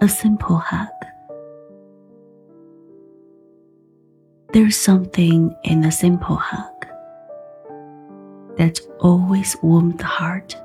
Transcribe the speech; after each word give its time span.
a 0.00 0.08
simple 0.08 0.56
hug. 0.56 0.88
There's 4.52 4.76
something 4.76 5.54
in 5.64 5.84
a 5.84 5.92
simple 5.92 6.36
hug 6.36 6.86
that 8.56 8.80
always 9.00 9.56
warms 9.62 9.96
the 9.96 10.04
heart. 10.04 10.56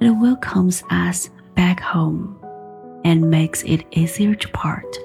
It 0.00 0.10
welcomes 0.10 0.82
us 0.90 1.30
back 1.54 1.80
home 1.80 2.38
and 3.04 3.30
makes 3.30 3.62
it 3.64 3.84
easier 3.92 4.34
to 4.34 4.48
part. 4.48 4.96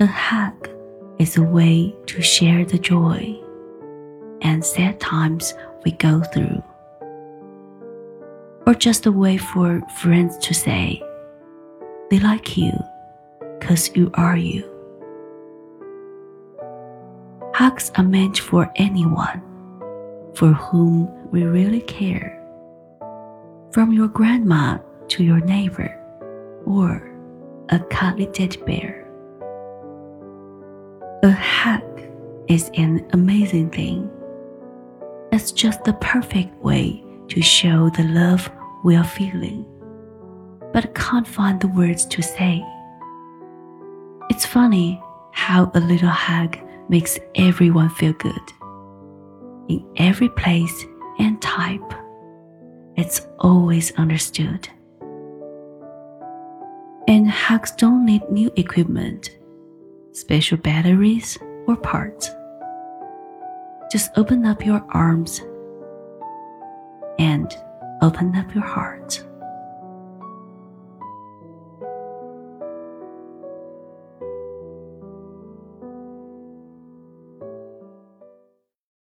A 0.00 0.06
hug 0.06 0.68
is 1.18 1.36
a 1.36 1.42
way 1.42 1.94
to 2.06 2.22
share 2.22 2.64
the 2.64 2.78
joy 2.78 3.40
and 4.42 4.64
sad 4.64 5.00
times 5.00 5.54
we 5.84 5.92
go 5.92 6.22
through 6.22 6.62
or 8.66 8.74
just 8.74 9.06
a 9.06 9.12
way 9.12 9.36
for 9.36 9.80
friends 10.00 10.36
to 10.38 10.52
say 10.52 11.00
they 12.10 12.18
like 12.18 12.56
you 12.56 12.72
because 13.58 13.94
you 13.96 14.10
are 14.14 14.36
you. 14.36 14.64
Hugs 17.54 17.90
are 17.96 18.04
meant 18.04 18.38
for 18.38 18.70
anyone 18.76 19.42
for 20.34 20.52
whom 20.52 21.08
we 21.30 21.44
really 21.44 21.80
care. 21.80 22.32
From 23.72 23.92
your 23.92 24.08
grandma 24.08 24.78
to 25.08 25.24
your 25.24 25.40
neighbor 25.40 25.92
or 26.66 27.10
a 27.70 27.78
cuddly 27.90 28.26
teddy 28.26 28.60
bear. 28.62 29.02
A 31.22 31.30
hug 31.30 31.82
is 32.48 32.70
an 32.74 33.06
amazing 33.12 33.70
thing. 33.70 34.10
It's 35.32 35.50
just 35.52 35.82
the 35.84 35.94
perfect 35.94 36.54
way 36.62 37.02
to 37.28 37.42
show 37.42 37.90
the 37.90 38.04
love 38.04 38.48
we 38.86 38.94
are 38.94 39.02
feeling, 39.02 39.66
but 40.72 40.94
can't 40.94 41.26
find 41.26 41.60
the 41.60 41.66
words 41.66 42.06
to 42.06 42.22
say. 42.22 42.64
It's 44.30 44.46
funny 44.46 45.02
how 45.32 45.72
a 45.74 45.80
little 45.80 46.08
hug 46.08 46.56
makes 46.88 47.18
everyone 47.34 47.90
feel 47.90 48.12
good. 48.12 48.46
In 49.68 49.84
every 49.96 50.28
place 50.28 50.86
and 51.18 51.42
type, 51.42 51.94
it's 52.94 53.26
always 53.40 53.90
understood. 53.96 54.68
And 57.08 57.28
hugs 57.28 57.72
don't 57.72 58.06
need 58.06 58.22
new 58.30 58.52
equipment, 58.54 59.36
special 60.12 60.58
batteries, 60.58 61.36
or 61.66 61.74
parts. 61.74 62.30
Just 63.90 64.12
open 64.16 64.46
up 64.46 64.64
your 64.64 64.84
arms 64.90 65.40
and 67.18 67.52
open 68.06 68.36
up 68.36 68.54
your 68.54 68.62
heart. 68.62 69.24